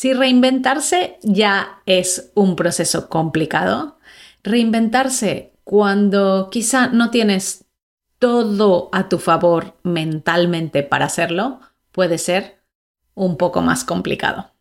[0.00, 3.98] Si reinventarse ya es un proceso complicado,
[4.44, 7.64] reinventarse cuando quizá no tienes
[8.20, 11.58] todo a tu favor mentalmente para hacerlo,
[11.90, 12.60] puede ser
[13.14, 14.52] un poco más complicado.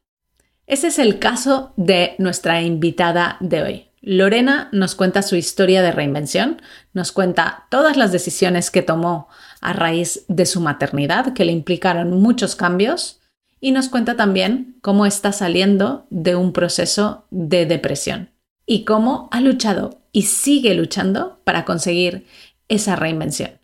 [0.65, 3.91] Ese es el caso de nuestra invitada de hoy.
[4.01, 6.63] Lorena nos cuenta su historia de reinvención,
[6.93, 9.27] nos cuenta todas las decisiones que tomó
[9.61, 13.19] a raíz de su maternidad, que le implicaron muchos cambios,
[13.59, 18.31] y nos cuenta también cómo está saliendo de un proceso de depresión
[18.65, 22.25] y cómo ha luchado y sigue luchando para conseguir
[22.67, 23.59] esa reinvención.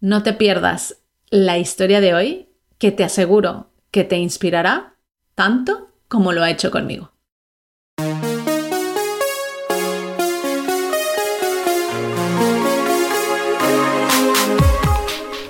[0.00, 0.96] No te pierdas
[1.30, 2.48] la historia de hoy,
[2.78, 4.96] que te aseguro que te inspirará
[5.34, 7.12] tanto como lo ha hecho conmigo.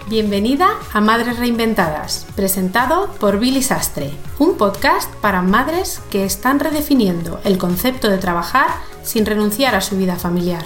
[0.08, 7.42] Bienvenida a Madres Reinventadas, presentado por Billy Sastre, un podcast para madres que están redefiniendo
[7.44, 8.68] el concepto de trabajar
[9.02, 10.64] sin renunciar a su vida familiar.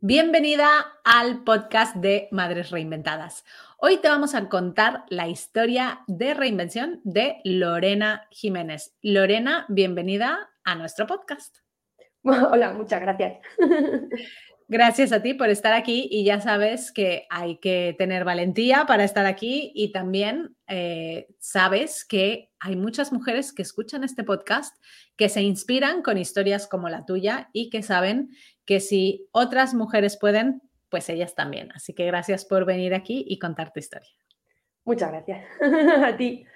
[0.00, 0.68] Bienvenida
[1.04, 3.44] al podcast de Madres Reinventadas.
[3.78, 8.96] Hoy te vamos a contar la historia de reinvención de Lorena Jiménez.
[9.00, 11.56] Lorena, bienvenida a nuestro podcast.
[12.22, 13.38] Hola, muchas gracias.
[14.68, 19.04] Gracias a ti por estar aquí y ya sabes que hay que tener valentía para
[19.04, 24.74] estar aquí y también eh, sabes que hay muchas mujeres que escuchan este podcast
[25.16, 28.30] que se inspiran con historias como la tuya y que saben
[28.64, 31.70] que si otras mujeres pueden, pues ellas también.
[31.72, 34.08] Así que gracias por venir aquí y contar tu historia.
[34.86, 35.44] Muchas gracias
[36.02, 36.46] a ti.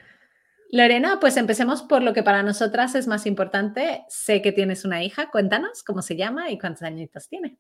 [0.71, 4.05] Lorena, pues empecemos por lo que para nosotras es más importante.
[4.09, 7.59] Sé que tienes una hija, cuéntanos cómo se llama y cuántos añitos tiene.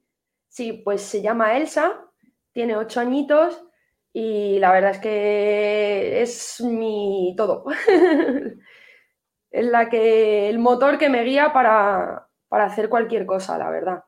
[0.48, 1.92] Sí, pues se llama Elsa,
[2.52, 3.62] tiene ocho añitos
[4.12, 7.64] y la verdad es que es mi todo.
[9.50, 14.05] es la que, el motor que me guía para, para hacer cualquier cosa, la verdad.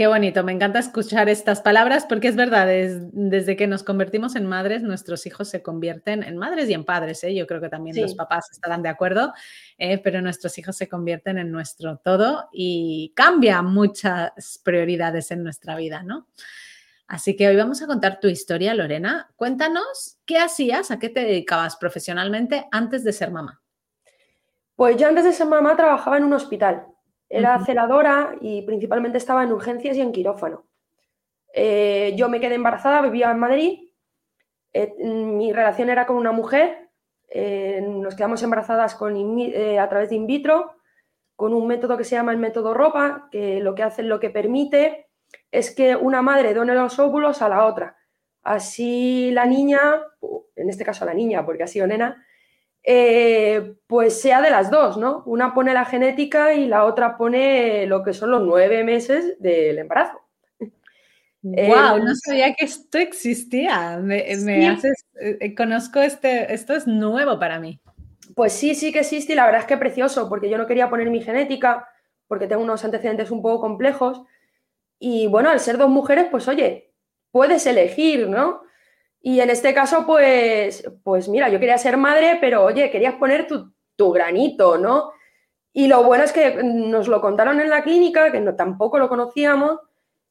[0.00, 2.66] Qué bonito, me encanta escuchar estas palabras porque es verdad,
[3.12, 7.22] desde que nos convertimos en madres, nuestros hijos se convierten en madres y en padres.
[7.22, 7.34] ¿eh?
[7.34, 9.34] Yo creo que también los papás estarán de acuerdo,
[9.76, 15.76] eh, pero nuestros hijos se convierten en nuestro todo y cambia muchas prioridades en nuestra
[15.76, 16.28] vida, ¿no?
[17.06, 19.28] Así que hoy vamos a contar tu historia, Lorena.
[19.36, 23.60] Cuéntanos qué hacías, a qué te dedicabas profesionalmente antes de ser mamá.
[24.76, 26.86] Pues yo antes de ser mamá trabajaba en un hospital.
[27.30, 30.66] Era celadora y principalmente estaba en urgencias y en quirófano.
[31.54, 33.78] Eh, yo me quedé embarazada, vivía en Madrid.
[34.72, 36.90] Eh, mi relación era con una mujer.
[37.28, 40.72] Eh, nos quedamos embarazadas con a través de in vitro,
[41.36, 44.30] con un método que se llama el método ropa, que lo que hace, lo que
[44.30, 45.06] permite
[45.52, 47.96] es que una madre done los óvulos a la otra.
[48.42, 50.02] Así la niña,
[50.56, 52.26] en este caso la niña, porque ha sido nena,
[52.82, 55.22] eh, pues sea de las dos, ¿no?
[55.26, 59.78] Una pone la genética y la otra pone lo que son los nueve meses del
[59.78, 60.20] embarazo.
[61.42, 61.98] ¡Wow!
[61.98, 63.98] no sabía que esto existía.
[63.98, 64.22] Me,
[64.68, 67.80] haces, eh, conozco este, esto es nuevo para mí.
[68.34, 70.88] Pues sí, sí que existe y la verdad es que precioso, porque yo no quería
[70.88, 71.88] poner mi genética,
[72.28, 74.22] porque tengo unos antecedentes un poco complejos.
[74.98, 76.92] Y bueno, al ser dos mujeres, pues oye,
[77.30, 78.62] puedes elegir, ¿no?
[79.22, 83.46] Y en este caso, pues, pues mira, yo quería ser madre, pero oye, querías poner
[83.46, 85.12] tu, granito, ¿no?
[85.74, 89.10] Y lo bueno es que nos lo contaron en la clínica, que no, tampoco lo
[89.10, 89.78] conocíamos.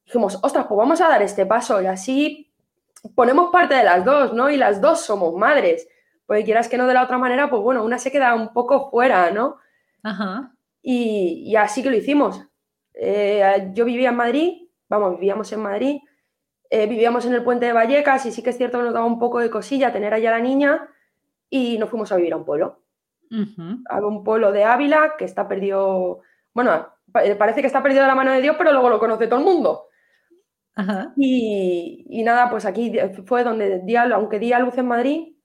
[0.04, 2.52] Dijimos, ostras, pues vamos a dar este paso y así
[3.14, 4.50] ponemos parte de las dos, ¿no?
[4.50, 5.86] Y las dos somos madres.
[6.26, 8.90] Porque quieras que no de la otra manera, pues bueno, una se queda un poco
[8.90, 9.58] fuera, ¿no?
[10.02, 10.52] Ajá.
[10.82, 12.44] Y, así que lo hicimos.
[12.94, 16.00] Eh, yo vivía en Madrid, vamos, vivíamos en Madrid
[16.70, 19.04] eh, vivíamos en el puente de Vallecas y sí que es cierto que nos daba
[19.04, 20.88] un poco de cosilla tener allá a la niña
[21.50, 22.84] y nos fuimos a vivir a un pueblo.
[23.88, 26.20] A un pueblo de Ávila que está perdido,
[26.52, 26.88] bueno,
[27.22, 29.40] eh, parece que está perdido de la mano de Dios, pero luego lo conoce todo
[29.40, 29.88] el mundo.
[31.16, 32.96] Y, nada, pues aquí
[33.26, 35.36] fue donde di aunque di a luz en Madrid,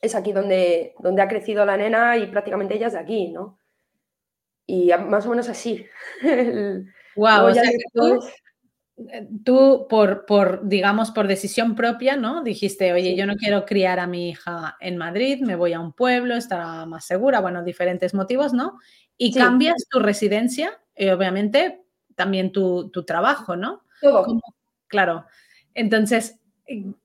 [0.00, 3.58] es aquí donde, donde ha crecido la nena y prácticamente ella es de aquí, ¿no?
[4.66, 5.86] Y más o menos así.
[7.16, 8.20] wow, o sea eh, tú
[9.88, 12.42] por, por, digamos, por decisión propia, ¿no?
[12.42, 15.92] Dijiste, oye, yo no quiero criar a mi hija en Madrid, me voy a un
[15.92, 18.78] pueblo, estará más segura, bueno, diferentes motivos, ¿no?
[19.16, 21.84] Y cambias tu residencia y obviamente
[22.14, 23.82] también tu, trabajo, ¿no?
[24.00, 24.26] Todo.
[24.88, 25.26] Claro.
[25.74, 26.40] Entonces,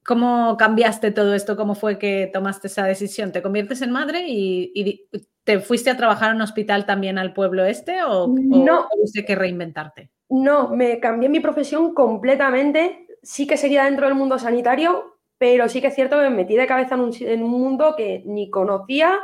[0.05, 1.55] ¿cómo cambiaste todo esto?
[1.55, 3.31] ¿Cómo fue que tomaste esa decisión?
[3.31, 5.07] ¿Te conviertes en madre y,
[5.43, 8.89] te fuiste a trabajar en un hospital también al pueblo este o, no.
[8.91, 10.11] tuviste que reinventarte?
[10.29, 13.07] No, me cambié mi profesión completamente.
[13.23, 16.55] sí que seguía dentro del mundo sanitario, pero sí que es cierto que me metí
[16.55, 19.19] de cabeza en un, mundo que ni conocía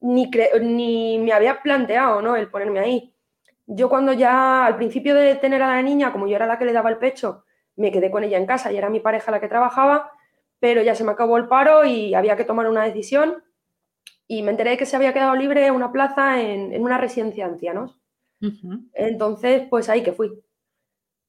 [0.00, 0.30] ni,
[0.60, 2.36] ni me había planteado ¿no?
[2.36, 3.14] el ponerme ahí.
[3.66, 6.64] Yo cuando ya al principio de tener a la niña, como yo era la que
[6.64, 7.44] le daba el pecho,
[7.76, 10.12] me quedé con ella en casa y era mi pareja la que trabajaba,
[10.60, 13.42] pero ya se me acabó el paro y había que tomar una decisión
[14.28, 17.52] y me enteré de que se había quedado libre una plaza en, una residencia de
[17.52, 18.00] ancianos.
[18.92, 20.30] Entonces, pues ahí que fui.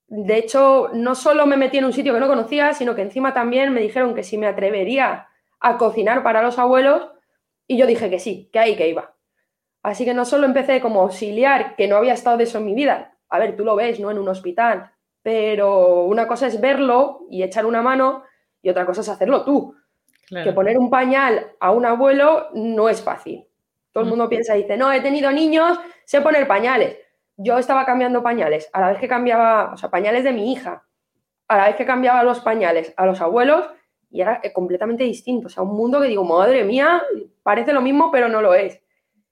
[0.07, 3.33] De hecho, no solo me metí en un sitio que no conocía, sino que encima
[3.33, 5.27] también me dijeron que si me atrevería
[5.59, 7.09] a cocinar para los abuelos
[7.67, 9.15] y yo dije que sí, que ahí que iba.
[9.83, 12.73] Así que no solo empecé como auxiliar, que no había estado de eso en mi
[12.73, 13.17] vida.
[13.29, 14.11] A ver, tú lo ves, ¿no?
[14.11, 14.91] En un hospital.
[15.21, 18.23] Pero una cosa es verlo y echar una mano
[18.61, 19.75] y otra cosa es hacerlo tú.
[20.29, 23.46] Que poner un pañal a un abuelo no es fácil.
[23.97, 24.15] Todo el mm.
[24.15, 26.97] mundo piensa y dice, no, he tenido niños, sé poner pañales.
[27.35, 30.83] Yo estaba cambiando pañales, a la vez que cambiaba, o sea, pañales de mi hija,
[31.47, 33.65] a la vez que cambiaba los pañales a los abuelos,
[34.11, 35.47] y era eh, completamente distinto.
[35.47, 37.01] O sea, un mundo que digo, madre mía,
[37.41, 38.79] parece lo mismo, pero no lo es.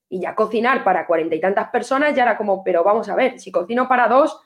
[0.10, 3.40] Y ya cocinar para cuarenta y tantas personas ya era como, pero vamos a ver,
[3.40, 4.42] si cocino para dos,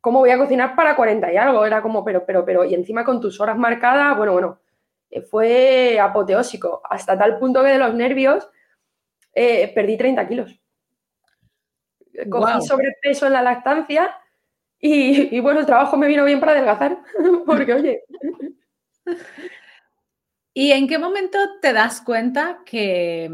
[0.00, 1.66] ¿cómo voy a cocinar para cuarenta y algo?
[1.66, 4.60] Era como, pero, pero, pero, y encima con tus horas marcadas, bueno, bueno,
[5.10, 8.48] eh, fue apoteósico, hasta tal punto que de los nervios
[9.34, 10.60] eh, perdí 30 kilos.
[12.30, 14.16] Cogí sobrepeso en la lactancia
[14.78, 16.98] y, y, bueno, el trabajo me vino bien para adelgazar,
[17.46, 18.04] porque oye.
[20.56, 23.28] ¿Y en qué momento te das cuenta que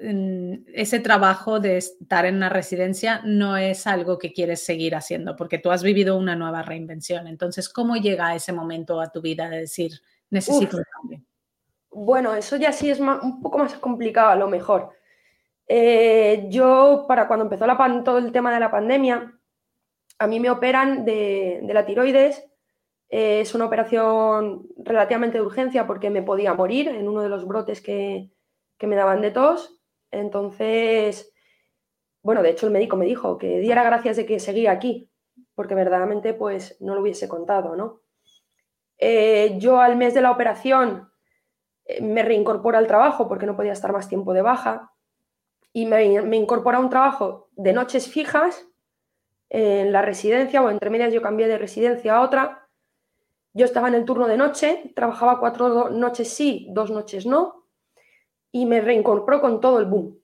[0.00, 5.36] mm, ese trabajo de estar en una residencia no es algo que quieres seguir haciendo?
[5.36, 7.28] Porque tú has vivido una nueva reinvención.
[7.28, 9.92] Entonces, ¿cómo llega ese momento a tu vida de decir,
[10.30, 11.22] necesito un cambio?
[11.94, 14.90] Bueno, eso ya sí es un poco más complicado a lo mejor.
[15.68, 19.38] Eh, yo, para cuando empezó la todo el tema de la pandemia,
[20.18, 22.44] a mí me operan de, la tiroides
[23.08, 27.46] eh, es una operación relativamente de urgencia porque me podía morir en uno de los
[27.46, 28.30] brotes que,
[28.80, 29.80] me daban de tos.
[30.10, 31.32] Entonces,
[32.22, 35.10] bueno, de hecho el médico me dijo que diera gracias de que seguía aquí,
[35.54, 38.00] porque verdaderamente pues no lo hubiese contado, ¿no?
[38.98, 41.13] Eh, yo al mes de la operación
[42.00, 44.92] me reincorporo al trabajo porque no podía estar más tiempo de baja
[45.72, 48.66] y me, me incorpora a un trabajo de noches fijas
[49.50, 52.64] en la residencia o entre medias yo cambié de residencia a otra
[53.56, 57.66] yo estaba en el turno de noche, trabajaba cuatro noches sí, dos noches no,
[58.50, 60.18] y me reincorporó con todo el boom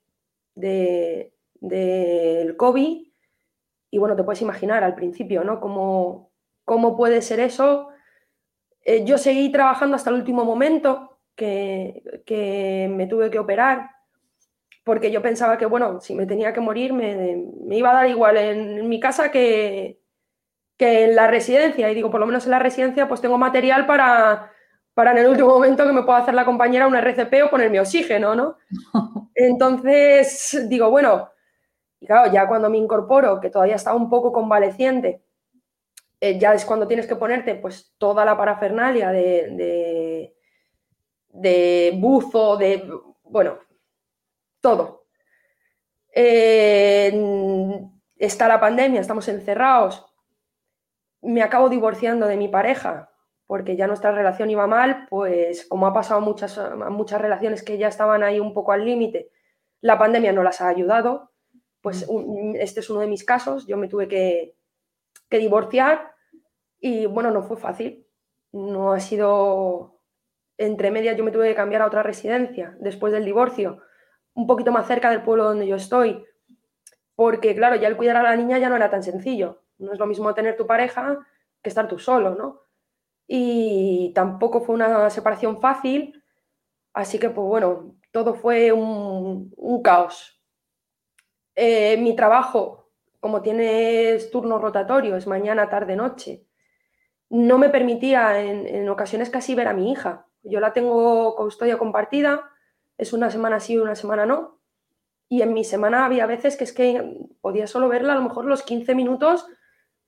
[0.56, 3.06] del de, COVID.
[3.92, 5.60] Y bueno, te puedes imaginar al principio, ¿no?
[5.60, 6.32] ¿Cómo,
[6.64, 7.90] cómo puede ser eso?
[8.82, 11.09] Eh, yo seguí trabajando hasta el último momento
[11.40, 13.90] que, me tuve que operar,
[14.84, 18.08] porque yo pensaba que, bueno, si me tenía que morir, me, me iba a dar
[18.08, 20.00] igual en mi casa que,
[20.76, 23.86] que en la residencia, y digo, por lo menos en la residencia, pues tengo material
[23.86, 24.52] para,
[24.94, 27.80] para en el último momento que me pueda hacer la compañera un RCP o ponerme
[27.80, 28.56] oxígeno, ¿no?
[29.34, 31.30] Entonces, digo, bueno,
[32.00, 35.22] y claro, ya cuando me incorporo, que todavía estaba un poco convaleciente,
[36.20, 40.34] eh, ya es cuando tienes que ponerte pues toda la parafernalia de, de,
[41.32, 42.90] buzo, de,
[43.22, 43.58] bueno,
[44.60, 45.06] todo.
[46.12, 47.12] Eh,
[48.16, 50.06] está la pandemia, estamos encerrados,
[51.22, 53.10] me acabo divorciando de mi pareja
[53.50, 56.56] porque ya nuestra relación iba mal, pues como ha pasado muchas,
[56.88, 59.32] muchas relaciones que ya estaban ahí un poco al límite,
[59.80, 61.32] la pandemia no las ha ayudado,
[61.80, 62.06] pues
[62.54, 64.54] este es uno de mis casos, yo me tuve que,
[65.28, 66.12] que divorciar
[66.78, 68.06] y bueno, no fue fácil,
[68.52, 69.99] no ha sido,
[70.60, 73.80] entre medias yo me tuve que cambiar a otra residencia después del divorcio,
[74.34, 76.22] un poquito más cerca del pueblo donde yo estoy,
[77.16, 79.62] porque claro, ya el cuidar a la niña ya no era tan sencillo.
[79.78, 81.18] No es lo mismo tener tu pareja
[81.62, 82.60] que estar tú solo, ¿no?
[83.26, 86.22] Y tampoco fue una separación fácil,
[86.92, 89.52] así que pues bueno, todo fue un,
[89.82, 90.42] caos.
[91.54, 96.44] Eh, mi trabajo, como tienes turno rotatorio, es mañana, tarde, noche,
[97.30, 100.26] no me permitía en, en ocasiones casi ver a mi hija.
[100.42, 102.50] Yo la tengo custodia compartida,
[102.96, 104.60] es una semana sí y una semana no.
[105.28, 108.44] Y en mi semana había veces que es que podía solo verla a lo mejor
[108.44, 109.46] los 15 minutos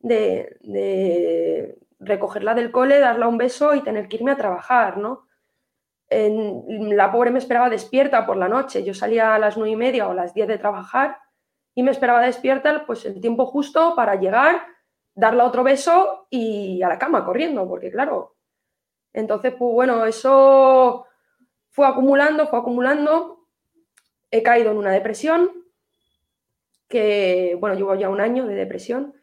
[0.01, 5.27] de, recogerla del cole, darla un beso y tener que irme a trabajar, ¿no?
[6.11, 8.85] la pobre me esperaba despierta por la noche.
[8.85, 11.17] Yo salía a las nueve y media o las diez de trabajar
[11.75, 14.63] y me esperaba despierta pues el tiempo justo para llegar,
[15.15, 18.32] darle otro beso y a la cama corriendo, porque claro.
[19.13, 21.07] Entonces, pues bueno, eso
[21.71, 23.47] fue acumulando, fue acumulando.
[24.31, 25.51] He caído en una depresión
[26.89, 29.15] que, bueno, llevo ya un año de depresión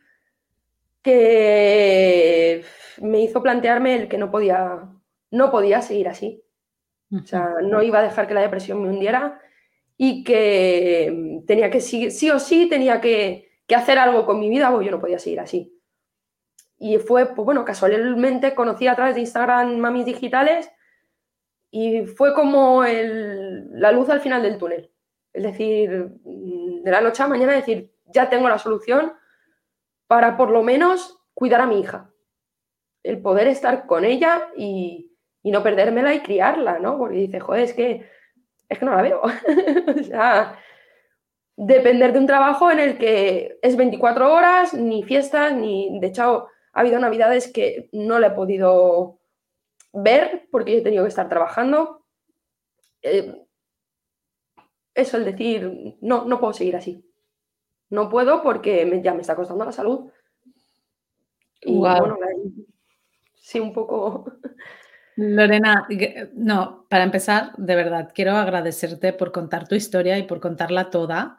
[1.02, 2.64] que
[3.02, 4.90] me hizo plantearme el que no podía,
[5.32, 6.44] no podía seguir así.
[7.12, 9.42] O sea, no iba a dejar que la depresión me hundiera
[9.98, 14.50] y que tenía que sí, sí o sí tenía que, que hacer algo con mi
[14.50, 15.79] vida, o yo no podía seguir así.
[16.80, 20.72] Y fue, pues bueno, casualmente conocí a través de Instagram mamis digitales
[21.72, 24.92] y fue como la luz al final del túnel.
[25.34, 29.14] Es decir, de la noche a mañana decir, ya tengo la solución
[30.08, 32.10] para por lo menos cuidar a mi hija.
[33.04, 35.12] El poder estar con ella y,
[35.44, 36.98] no perdérmela y criarla, ¿no?
[36.98, 38.10] Porque dice, joder, es que,
[38.68, 39.22] es que no la veo.
[40.00, 40.58] o sea,
[41.56, 46.00] depender de un trabajo en el que es 24 horas, ni fiestas, ni...
[46.00, 46.48] De hecho,
[46.80, 49.20] ha habido navidades que no le he podido
[49.92, 52.06] ver porque he tenido que estar trabajando.
[53.02, 53.36] Eh,
[54.94, 57.06] eso, el decir, no, no puedo seguir así.
[57.90, 60.10] No puedo porque ya me está costando la salud.
[61.60, 62.18] Y bueno,
[63.36, 64.32] sí, un poco.
[65.18, 65.86] Lorena,
[66.34, 71.38] no, para empezar, de verdad, quiero agradecerte por contar tu historia y por contarla toda,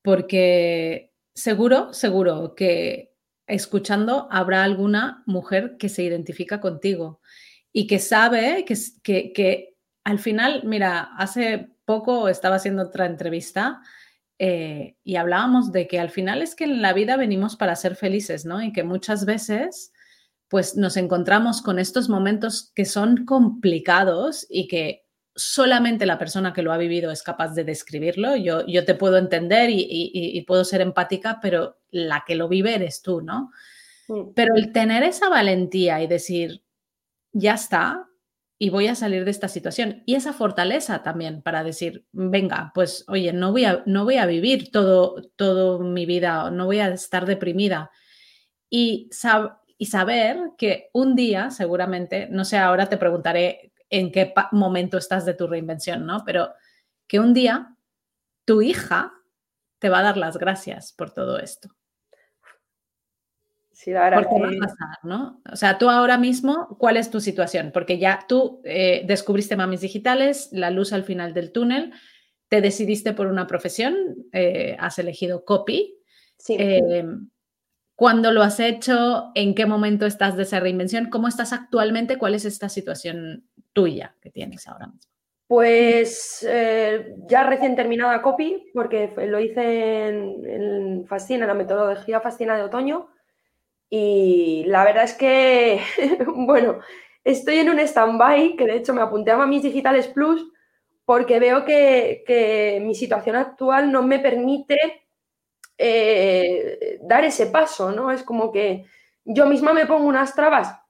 [0.00, 3.11] porque seguro, seguro que
[3.54, 7.20] escuchando habrá alguna mujer que se identifica contigo
[7.72, 13.80] y que sabe que, que, que al final, mira, hace poco estaba haciendo otra entrevista
[14.38, 17.96] eh, y hablábamos de que al final es que en la vida venimos para ser
[17.96, 18.62] felices, ¿no?
[18.62, 19.92] Y que muchas veces
[20.48, 25.01] pues nos encontramos con estos momentos que son complicados y que
[25.34, 28.36] solamente la persona que lo ha vivido es capaz de describirlo.
[28.36, 33.02] Yo, yo te puedo entender y, puedo ser empática, pero la que lo vive eres
[33.02, 33.50] tú, ¿no?
[34.08, 34.32] Mm.
[34.34, 36.62] Pero el tener esa valentía y decir,
[37.32, 38.08] ya está,
[38.62, 40.04] y voy a salir de esta situación.
[40.06, 44.26] Y esa fortaleza también para decir, venga, pues oye, no voy a, no voy a
[44.26, 47.90] vivir todo, todo mi vida, no voy a estar deprimida.
[48.70, 49.10] Y,
[49.78, 55.24] y saber que un día, seguramente, no sé, ahora te preguntaré en qué momento estás
[55.24, 56.24] de tu reinvención, ¿no?
[56.24, 56.50] Pero
[57.06, 57.76] que un día
[58.44, 59.12] tu hija
[59.78, 61.68] te va a dar las gracias por todo esto.
[63.70, 65.42] Sí, va a pasar, ¿no?
[65.50, 67.70] O sea, tú ahora mismo, ¿cuál es tu situación?
[67.72, 71.92] Porque ya tú eh, descubriste Mamis Digitales, la luz al final del túnel,
[72.48, 73.94] te decidiste por una profesión,
[74.32, 75.98] eh, has elegido copy.
[76.38, 76.56] Sí.
[76.58, 77.28] Em,
[77.94, 79.32] ¿Cuándo lo has hecho?
[79.34, 81.10] ¿En qué momento estás de esa reinvención?
[81.10, 82.18] ¿Cómo estás actualmente?
[82.18, 85.12] ¿Cuál es esta situación tuya que tienes ahora mismo?
[85.46, 92.62] Pues eh, ya recién terminada copy, porque lo hice en, Fascina, la metodología Fascina de
[92.62, 93.10] otoño
[93.90, 95.82] y la verdad es que,
[96.26, 96.78] bueno,
[97.22, 100.50] estoy en un stand-by, que de hecho me apunté a Mamis Digitales Plus,
[101.04, 105.02] porque veo que, mi situación actual no me permite
[105.76, 108.10] eh, dar ese paso, ¿no?
[108.10, 108.86] Es como que
[109.24, 110.81] yo misma me pongo unas trabas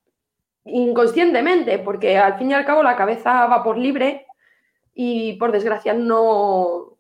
[0.65, 4.27] inconscientemente, porque al fin y al cabo la cabeza va por libre
[4.95, 6.99] y por desgracia no,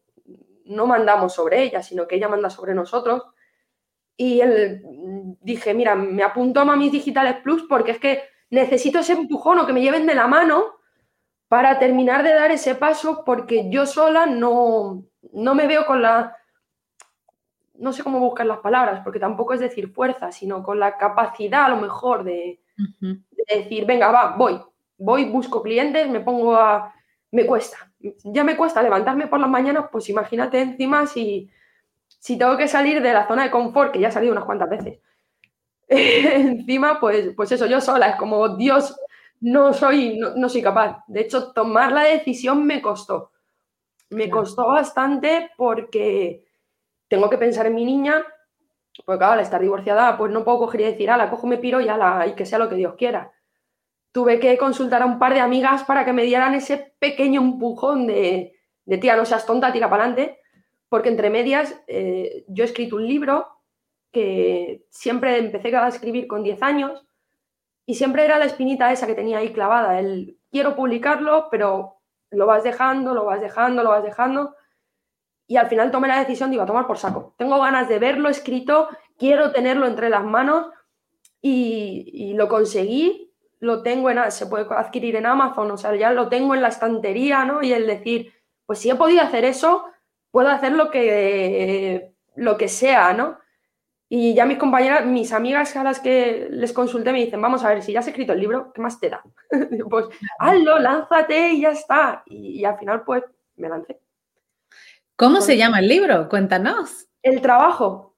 [0.64, 3.22] no mandamos sobre ella, sino que ella manda sobre nosotros.
[4.16, 4.82] Y él,
[5.40, 9.66] dije, mira, me apunto a Mamis Digitales Plus porque es que necesito ese empujón o
[9.66, 10.74] que me lleven de la mano
[11.48, 16.36] para terminar de dar ese paso porque yo sola no, no me veo con la,
[17.74, 21.64] no sé cómo buscar las palabras, porque tampoco es decir fuerza, sino con la capacidad
[21.64, 22.60] a lo mejor de,
[23.48, 24.60] de decir, venga, va, voy,
[24.98, 26.94] voy, busco clientes, me pongo a...
[27.30, 31.50] Me cuesta, ya me cuesta levantarme por las mañanas, pues imagínate encima si
[32.22, 34.70] si tengo que salir de la zona de confort, que ya he salido unas cuantas
[34.70, 35.00] veces,
[35.88, 38.94] encima, pues, pues eso, yo sola, es como, Dios,
[39.40, 41.02] no soy, no, soy capaz.
[41.08, 43.32] De hecho, tomar la decisión me costó.
[44.10, 46.46] Me costó bastante porque
[47.08, 48.24] tengo que pensar en mi niña,
[49.04, 51.80] porque claro, al estar divorciada, pues no puedo coger y decir, la cojo, me piro
[51.80, 53.32] y, la y que sea lo que Dios quiera.
[54.12, 58.06] Tuve que consultar a un par de amigas para que me dieran ese pequeño empujón
[58.06, 60.42] de, de tía, no seas tonta, tira para adelante
[60.92, 63.48] porque entre medias eh, yo he escrito un libro
[64.12, 67.06] que siempre empecé a escribir con 10 años
[67.86, 71.96] y siempre era la espinita esa que tenía ahí clavada, el quiero publicarlo, pero
[72.30, 74.54] lo vas dejando, lo vas dejando, lo vas dejando.
[75.46, 77.34] Y al final tomé la decisión, digo, a tomar por saco.
[77.36, 80.66] Tengo ganas de verlo escrito, quiero tenerlo entre las manos
[81.40, 83.30] y, lo conseguí.
[83.60, 86.68] Lo tengo en, se puede adquirir en Amazon, o sea, ya lo tengo en la
[86.68, 87.62] estantería, ¿no?
[87.62, 88.32] Y el decir,
[88.66, 89.84] pues si he podido hacer eso,
[90.32, 93.38] puedo hacer lo que, lo que sea, ¿no?
[94.14, 97.70] Y ya mis compañeras, mis amigas a las que les consulté me dicen, vamos a
[97.70, 99.22] ver, si ya has escrito el libro, ¿qué más te da?
[99.88, 100.04] pues
[100.38, 102.22] hazlo, lánzate y ya está.
[102.26, 103.24] Y, al final, pues,
[103.56, 104.01] me lancé.
[105.16, 106.28] ¿Cómo se llama el libro?
[106.28, 107.08] Cuéntanos.
[107.22, 108.16] El trabajo.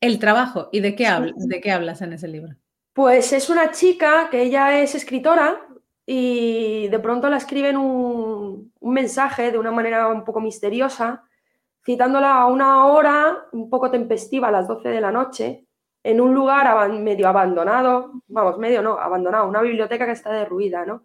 [0.00, 0.68] El trabajo.
[0.72, 2.54] ¿Y de qué, de qué hablas en ese libro?
[2.92, 5.60] Pues es una chica que ella es escritora
[6.06, 11.24] y de pronto la escriben un, un mensaje de una manera un poco misteriosa,
[11.84, 15.66] citándola a una hora un poco tempestiva, a las 12 de la noche,
[16.02, 21.04] en un lugar medio abandonado, vamos, medio no, abandonado, una biblioteca que está derruida, ¿no?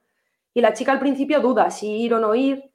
[0.54, 2.71] Y la chica al principio duda si ir o no ir,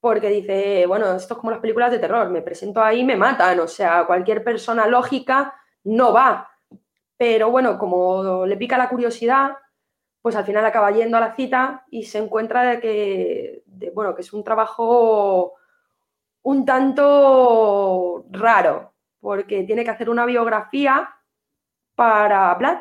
[0.00, 3.58] porque dice, bueno, esto es como las películas de terror, me presento ahí me matan,
[3.60, 6.48] o sea, cualquier persona lógica no va.
[7.16, 9.56] Pero bueno, como le pica la curiosidad,
[10.22, 13.62] pues al final acaba yendo a la cita y se encuentra de que,
[13.92, 15.54] bueno, que es un trabajo
[16.42, 21.10] un tanto raro, porque tiene que hacer una biografía
[21.96, 22.78] para Vlad,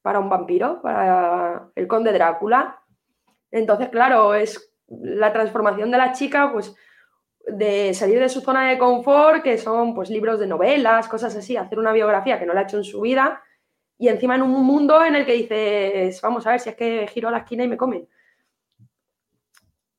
[0.00, 2.80] para un vampiro, para el conde Drácula.
[3.50, 6.74] Entonces, claro, es la transformación de la chica, pues
[7.46, 11.56] de salir de su zona de confort, que son pues libros de novelas, cosas así,
[11.56, 13.42] hacer una biografía que no la ha hecho en su vida,
[13.98, 17.06] y encima en un mundo en el que dices, vamos a ver si es que
[17.08, 18.08] giro a la esquina y me comen.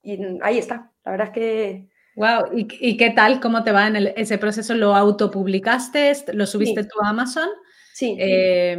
[0.02, 0.92] Y ahí está.
[1.06, 3.40] La verdad es que Wow, ¿Y, qué tal?
[3.40, 4.76] ¿Cómo te va en ese proceso?
[4.76, 6.14] ¿Lo autopublicaste?
[6.34, 7.50] ¿Lo subiste tú a Amazon?
[7.94, 8.16] Sí.
[8.20, 8.78] Eh,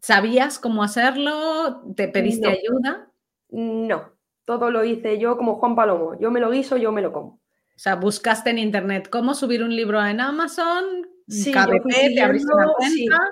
[0.00, 1.84] ¿Sabías cómo hacerlo?
[1.94, 3.10] ¿Te pediste ayuda?
[3.50, 4.12] No,
[4.44, 6.18] todo lo hice yo como Juan Palomo.
[6.18, 7.40] Yo me lo guiso, yo me lo como.
[7.74, 10.84] O sea, buscaste en internet cómo subir un libro en Amazon,
[11.26, 13.30] sí, KBP, te abriste una cuenta.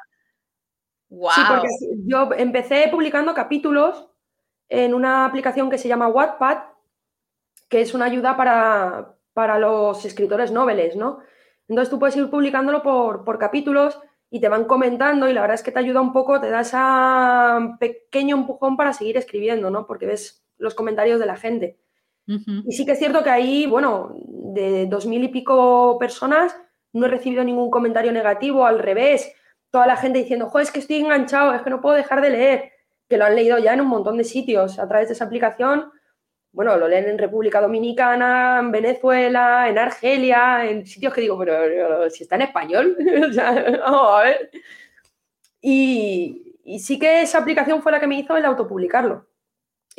[1.11, 1.31] Wow.
[1.35, 1.69] Sí, porque
[2.07, 4.09] yo empecé publicando capítulos
[4.69, 6.59] en una aplicación que se llama Wattpad,
[7.69, 11.21] que es una ayuda para, para los escritores noveles, ¿no?
[11.69, 14.01] Entonces tú puedes ir publicándolo por, por capítulos
[14.31, 16.61] y te van comentando y la verdad es que te ayuda un poco, te da
[16.61, 16.77] ese
[17.79, 19.87] pequeño empujón para seguir escribiendo, ¿no?
[19.87, 21.79] Porque ves los comentarios de la gente.
[22.27, 26.57] Y sí que es cierto que ahí, bueno, de dos mil y pico personas,
[26.93, 29.33] no he recibido ningún comentario negativo, al revés,
[29.71, 32.31] toda la gente diciendo, joder, es que estoy enganchado, es que no puedo dejar de
[32.31, 32.73] leer,
[33.09, 35.91] que lo han leído ya en un montón de sitios a través de esa aplicación.
[36.53, 42.11] Bueno, lo leen en República Dominicana, en Venezuela, en Argelia, en sitios que digo, pero,
[42.11, 42.97] si está en español,
[43.81, 44.51] vamos a ver.
[45.61, 49.27] Y, y, sí que esa aplicación fue la que me hizo el autopublicarlo.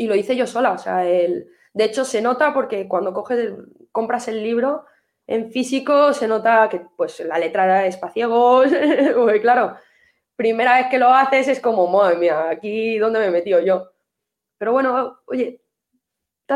[0.01, 3.53] Y lo hice yo sola, o sea, el, de hecho se nota porque cuando coges,
[3.91, 4.85] compras el libro
[5.27, 8.11] en físico, se nota que pues la letra es para
[9.43, 9.77] claro,
[10.35, 13.91] primera vez que lo haces es como, madre mía, aquí dónde me he metido yo.
[14.57, 15.60] Pero bueno, oye,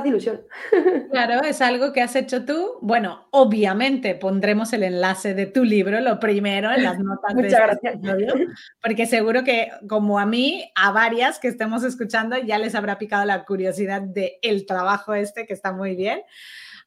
[0.01, 0.41] te ilusión.
[1.11, 2.77] Claro, es algo que has hecho tú.
[2.81, 7.89] Bueno, obviamente pondremos el enlace de tu libro, lo primero, en las notas Muchas de
[7.89, 8.57] este gracias.
[8.81, 13.25] porque seguro que como a mí, a varias que estemos escuchando, ya les habrá picado
[13.25, 16.21] la curiosidad de el trabajo este, que está muy bien.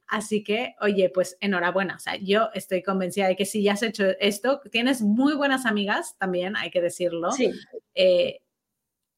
[0.09, 1.97] Así que, oye, pues enhorabuena.
[1.97, 5.66] O sea, yo estoy convencida de que si ya has hecho esto, tienes muy buenas
[5.66, 7.31] amigas también, hay que decirlo.
[7.33, 7.53] Sí.
[7.94, 8.40] Eh,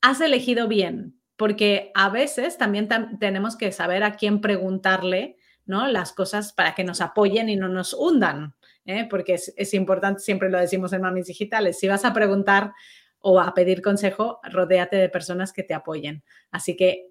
[0.00, 2.86] has elegido bien, porque a veces también
[3.18, 5.88] tenemos que saber a quién preguntarle ¿no?
[5.88, 9.06] las cosas para que nos apoyen y no nos hundan, ¿eh?
[9.08, 12.72] porque es, importante, siempre lo decimos en Mamis Digitales, si vas a preguntar
[13.20, 16.22] o a pedir consejo, rodéate de personas que te apoyen.
[16.50, 17.06] Así que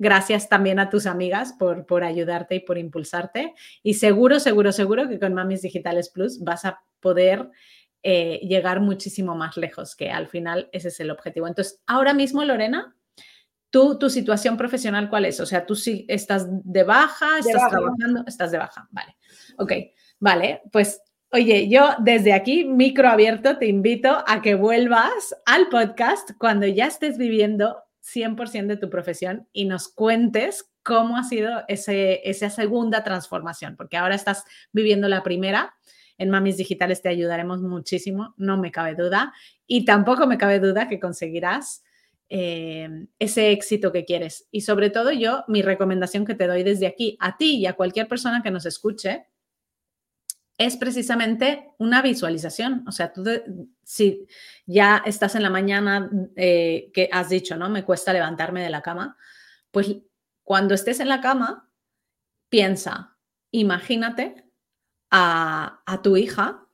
[0.00, 3.54] gracias también a tus amigas por, por ayudarte y por impulsarte.
[3.84, 7.50] Y seguro, seguro, seguro que con Mamis Digitales Plus vas a poder
[8.02, 11.46] eh, llegar muchísimo más lejos, que al final ese es el objetivo.
[11.46, 12.96] Entonces, ahora mismo, Lorena,
[13.74, 15.40] ¿Tú, tu situación profesional cuál es?
[15.40, 18.86] O sea, tú sí estás de baja, estás trabajando, estás de baja.
[18.92, 19.16] Vale.
[19.58, 19.72] Ok,
[20.20, 20.62] vale.
[20.70, 26.68] Pues, oye, yo desde aquí, micro abierto, te invito a que vuelvas al podcast cuando
[26.68, 32.50] ya estés viviendo 100% de tu profesión y nos cuentes cómo ha sido ese, esa
[32.50, 35.74] segunda transformación, porque ahora estás viviendo la primera.
[36.16, 39.32] En Mamis Digitales te ayudaremos muchísimo, no me cabe duda.
[39.66, 41.82] Y tampoco me cabe duda que conseguirás
[42.28, 44.48] eh, ese éxito que quieres.
[44.50, 47.74] Y sobre todo yo, mi recomendación que te doy desde aquí a ti y a
[47.74, 49.26] cualquier persona que nos escuche
[50.56, 52.84] es precisamente una visualización.
[52.86, 53.24] O sea, tú
[53.82, 54.26] si
[54.66, 57.68] ya estás en la mañana eh, que has dicho, ¿no?
[57.68, 59.16] Me cuesta levantarme de la cama,
[59.70, 59.96] pues
[60.42, 61.70] cuando estés en la cama,
[62.48, 63.16] piensa,
[63.50, 64.44] imagínate
[65.10, 66.66] a, a tu hija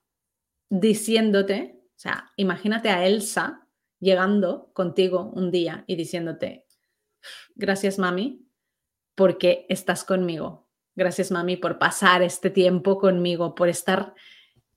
[0.69, 3.60] diciéndote, o sea, imagínate a Elsa
[4.01, 6.67] llegando contigo un día y diciéndote,
[7.55, 8.47] gracias mami,
[9.15, 10.69] porque estás conmigo.
[10.97, 14.15] Gracias mami por pasar este tiempo conmigo, por estar,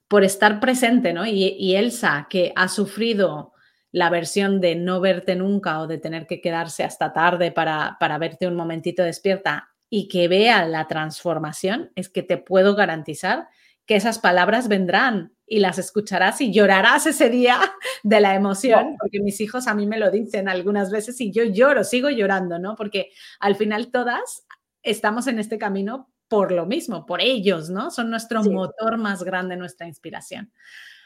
[0.07, 1.25] por estar presente, ¿no?
[1.25, 3.53] Y, Elsa, que ha sufrido
[3.91, 8.17] la versión de no verte nunca o de tener que quedarse hasta tarde para, para
[8.17, 13.47] verte un momentito despierta y que vea la transformación, es que te puedo garantizar
[13.85, 17.59] que esas palabras vendrán y las escucharás y llorarás ese día
[18.03, 21.43] de la emoción, porque mis hijos a mí me lo dicen algunas veces y yo
[21.43, 22.75] lloro, sigo llorando, ¿no?
[22.75, 24.45] Porque al final todas
[24.81, 27.91] estamos en este camino por lo mismo, por ellos, ¿no?
[27.91, 30.51] Son nuestro motor más grande, nuestra inspiración.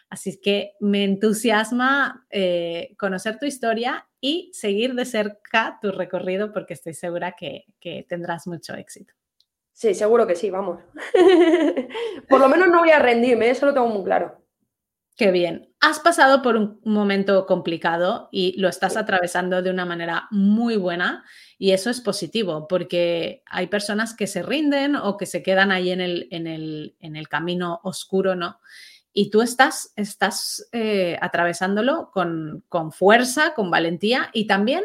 [0.10, 6.74] Así que me entusiasma eh, conocer tu historia y seguir de cerca tu recorrido porque
[6.74, 7.66] estoy segura que,
[8.08, 9.14] tendrás mucho éxito.
[9.78, 10.80] Sí, seguro que sí, vamos.
[12.30, 14.44] por lo menos no voy a rendirme, eso lo tengo muy claro.
[15.16, 15.72] Qué bien.
[15.80, 21.24] Has pasado por un momento complicado y lo estás atravesando de una manera muy buena
[21.60, 25.92] y eso es positivo porque hay personas que se rinden o que se quedan ahí
[25.92, 28.60] en el, en el, en el camino oscuro, ¿no?
[29.20, 34.84] y tú estás, estás eh, atravesándolo con, fuerza, con valentía y también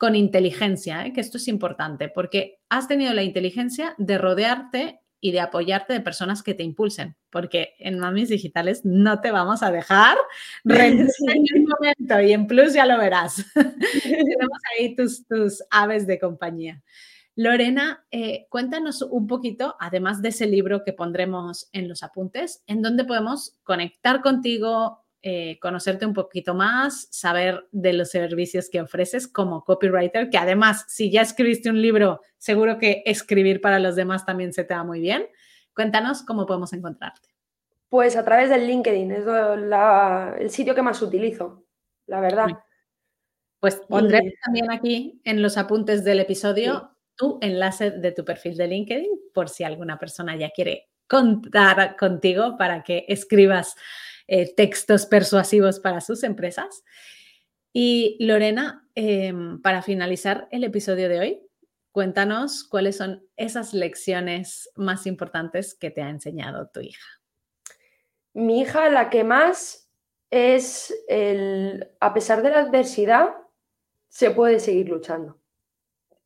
[0.00, 1.12] con inteligencia, ¿eh?
[1.12, 6.00] que esto es importante, porque has tenido la inteligencia de rodearte y de apoyarte de
[6.00, 10.16] personas que te impulsen, porque en Mamis Digitales no te vamos a dejar
[10.64, 13.44] en un momento y en Plus ya lo verás.
[14.02, 16.82] Tenemos ahí tus, tus aves de compañía.
[17.36, 22.80] Lorena, eh, cuéntanos un poquito, además de ese libro que pondremos en los apuntes, en
[22.80, 29.28] dónde podemos conectar contigo, eh, conocerte un poquito más, saber de los servicios que ofreces
[29.28, 34.24] como copywriter, que además, si ya escribiste un libro, seguro que escribir para los demás
[34.24, 35.26] también se te da muy bien.
[35.74, 37.28] Cuéntanos cómo podemos encontrarte.
[37.90, 41.64] Pues a través del LinkedIn, es el sitio que más utilizo,
[42.06, 42.46] la verdad.
[43.58, 48.68] Pues pondré también aquí en los apuntes del episodio tu enlace de tu perfil de
[48.68, 53.74] LinkedIn por si alguna persona ya quiere contar contigo para que escribas
[54.32, 56.84] eh, textos persuasivos para sus empresas.
[57.72, 61.42] Y Lorena, em, para finalizar el episodio de hoy,
[61.90, 67.04] cuéntanos cuáles son esas lecciones más importantes que te ha enseñado tu hija.
[68.32, 69.90] Mi hija, la que más
[70.30, 73.30] es el, a pesar de la adversidad,
[74.08, 75.40] se puede seguir luchando.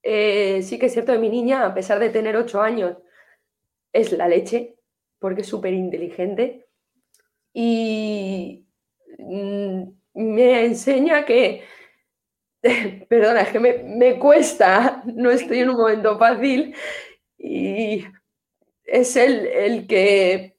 [0.02, 2.98] Eh, sí que es cierto que mi niña, a pesar de tener ocho años,
[3.94, 4.76] es la leche,
[5.18, 6.63] porque es súper inteligente.
[7.56, 8.66] Y
[9.18, 9.82] mm,
[10.14, 11.64] me enseña que,
[13.08, 16.74] perdona, es que me, cuesta, no estoy en un momento fácil
[17.38, 18.04] y
[18.84, 20.56] es el, el que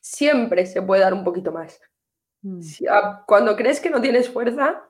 [0.00, 1.80] siempre se puede dar un poquito más.
[2.42, 2.60] Mm.
[3.26, 4.84] Cuando crees que no tienes fuerza,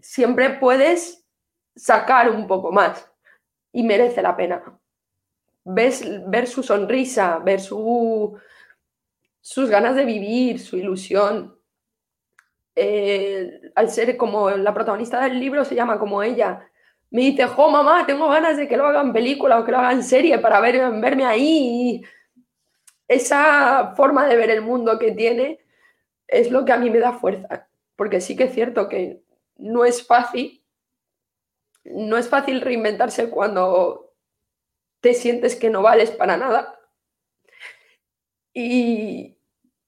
[0.00, 1.24] siempre puedes
[1.76, 3.10] sacar un poco más
[3.72, 4.78] y merece la pena.
[5.64, 8.38] Ves, ver su sonrisa, ver su,
[9.46, 11.56] sus ganas de vivir, su ilusión.
[12.74, 16.68] Eh, al ser como la protagonista del libro se llama como ella,
[17.10, 20.02] me dice, jo mamá, tengo ganas de que lo hagan película o que lo hagan
[20.02, 22.02] serie para ver, verme ahí.
[23.06, 25.60] esa forma de ver el mundo que tiene
[26.26, 29.22] es lo que a mí me da fuerza, porque sí que es cierto que
[29.58, 30.64] no es fácil
[31.84, 34.12] no es fácil reinventarse cuando
[35.00, 36.80] te sientes que no vales para nada.
[38.52, 39.35] Y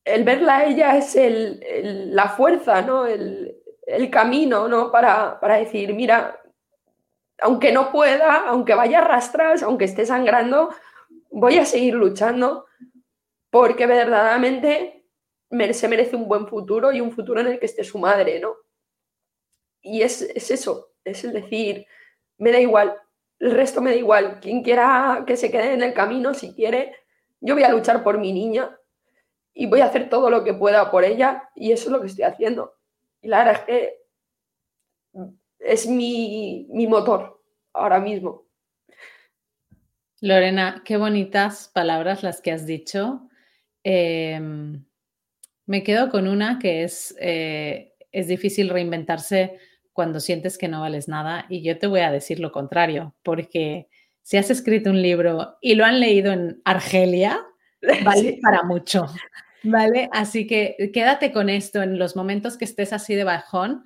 [0.08, 3.06] el verla a ella es la fuerza, ¿no?
[3.06, 3.54] El,
[4.10, 4.92] camino, ¿no?
[4.92, 6.42] Para, para, decir, mira,
[7.40, 10.70] aunque no pueda, aunque vaya a rastras, aunque esté sangrando,
[11.30, 12.66] voy a seguir luchando
[13.50, 15.06] porque verdaderamente
[15.72, 18.56] se merece un buen futuro y un futuro en el que esté su madre, ¿no?
[19.80, 21.86] Y es, es eso, es el decir,
[22.36, 22.94] me da igual,
[23.38, 26.94] el resto me da igual, quien quiera que se quede en el camino, si quiere,
[27.40, 28.78] yo voy a luchar por mi niña
[29.60, 32.06] y voy a hacer todo lo que pueda por ella y eso es lo que
[32.06, 32.76] estoy haciendo.
[33.20, 33.94] Y la verdad es que
[35.58, 37.42] es mi, motor
[37.72, 38.46] ahora mismo.
[40.20, 43.28] Lorena, qué bonitas palabras las que has dicho.
[43.82, 44.84] Em,
[45.66, 49.58] me quedo con una que es, eh, es difícil reinventarse
[49.92, 51.46] cuando sientes que no vales nada.
[51.48, 53.88] Y yo te voy a decir lo contrario, porque
[54.22, 57.44] si has escrito un libro y lo han leído en Argelia,
[58.04, 59.04] vale para mucho.
[59.62, 60.08] ¿Vale?
[60.12, 63.84] Así que quédate con esto en los momentos que estés así de bajón.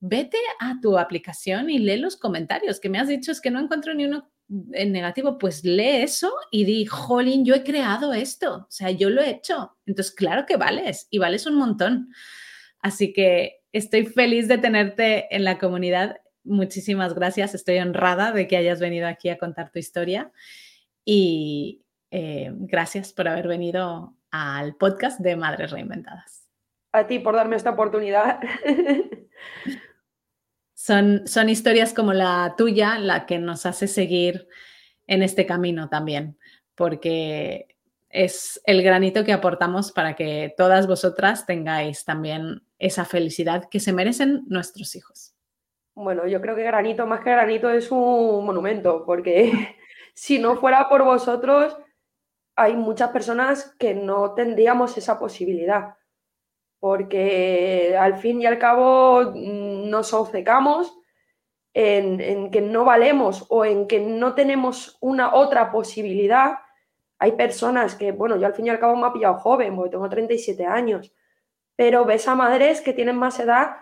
[0.00, 3.60] Vete a tu aplicación y lee los comentarios que me has dicho es que no
[3.60, 4.30] encuentro ni uno
[4.72, 9.08] en negativo, pues lee eso y di, jolín, yo he creado esto, o sea, yo
[9.08, 9.78] lo he hecho.
[9.86, 12.10] Entonces, claro que vales y vales un montón.
[12.80, 16.18] Así que Estoy feliz de tenerte en la comunidad.
[16.44, 17.56] Muchísimas gracias.
[17.56, 20.30] Estoy honrada de que hayas venido aquí a contar tu historia
[21.04, 26.48] y eh, gracias por haber venido al podcast de Madres Reinventadas.
[26.90, 28.40] A ti por darme esta oportunidad.
[30.76, 34.48] Son, son historias como la tuya la que nos hace seguir
[35.06, 36.36] en este camino también,
[36.74, 37.78] porque
[38.10, 43.94] es el granito que aportamos para que todas vosotras tengáis también esa felicidad que se
[43.94, 45.34] merecen nuestros hijos.
[45.94, 49.76] Bueno, yo creo que granito más que granito es un monumento, porque
[50.14, 51.78] si no fuera por vosotros,
[52.56, 55.96] hay muchas personas que no tendríamos esa posibilidad,
[56.80, 60.96] porque al fin y al cabo mm, nos obcecamos
[61.72, 66.58] en, en que no valemos o en que no tenemos una otra posibilidad
[67.24, 69.92] hay personas que, bueno, yo al fin y al cabo me ha pillado joven, porque
[69.92, 71.12] tengo 37 años,
[71.76, 73.76] pero ves a madres que tienen más edad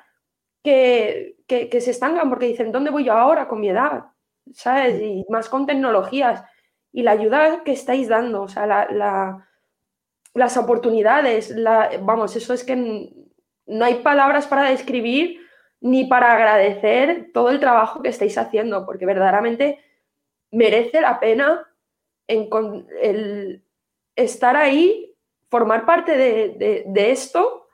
[0.63, 4.05] que, que, se estancan porque dicen, ¿dónde voy yo ahora con mi edad?
[4.53, 5.03] ¿Sabes?
[5.03, 6.45] Y más con tecnologías.
[6.93, 9.49] Y la ayuda que estáis dando, o sea, la,
[10.35, 11.55] las oportunidades,
[12.01, 13.11] vamos, eso es que
[13.67, 15.41] no hay palabras para describir
[15.81, 19.81] ni para agradecer todo el trabajo que estáis haciendo, porque verdaderamente
[20.51, 21.69] merece la pena
[24.15, 25.15] estar ahí,
[25.51, 27.67] formar parte de, esto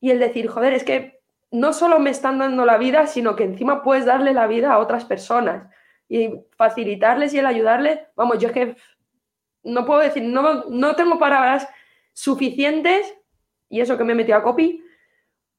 [0.00, 1.20] y el decir, joder, es que
[1.50, 4.78] no solo me están dando la vida, sino que encima puedes darle la vida a
[4.78, 5.68] otras personas
[6.10, 8.00] y facilitarles y el ayudarles.
[8.16, 8.76] Vamos, yo es que
[9.62, 11.66] no puedo decir, no, no tengo palabras
[12.12, 13.14] suficientes,
[13.68, 14.82] y eso que me he metido a copy,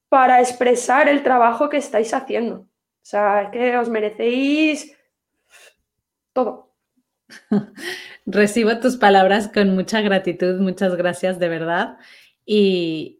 [0.08, 2.56] para expresar el trabajo que estáis haciendo.
[2.56, 4.94] O sea, es que os merecéis
[6.32, 6.74] todo.
[8.26, 11.96] Recibo tus palabras con mucha gratitud, muchas gracias de verdad.
[12.44, 13.18] Y,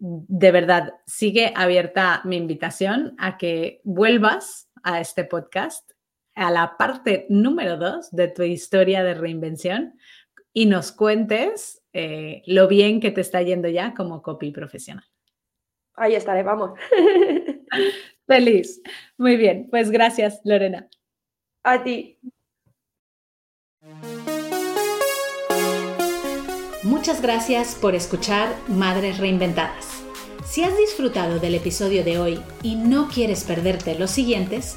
[0.00, 5.91] de verdad, sigue abierta mi invitación a que vuelvas a este podcast,
[6.34, 9.98] a la parte número dos de tu historia de reinvención
[10.52, 15.04] y nos cuentes eh, lo bien que te está yendo ya como copy profesional.
[15.94, 16.78] Ahí estaré, vamos.
[18.26, 18.80] Feliz.
[19.18, 20.88] Muy bien, pues gracias, Lorena.
[21.62, 22.18] A ti.
[26.82, 30.02] Muchas gracias por escuchar Madres Reinventadas.
[30.44, 34.76] Si has disfrutado del episodio de hoy y no quieres perderte los siguientes,